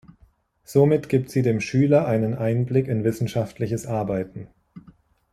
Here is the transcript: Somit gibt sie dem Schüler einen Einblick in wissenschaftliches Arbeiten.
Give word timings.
Somit 0.63 1.09
gibt 1.09 1.29
sie 1.29 1.43
dem 1.43 1.61
Schüler 1.61 2.07
einen 2.07 2.33
Einblick 2.33 2.87
in 2.87 3.03
wissenschaftliches 3.03 3.85
Arbeiten. 3.85 4.47